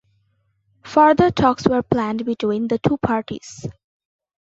Further 0.83 1.29
talks 1.29 1.67
were 1.67 1.83
planned 1.83 2.25
between 2.25 2.67
the 2.69 2.79
two 2.79 2.97
parties. 2.97 3.67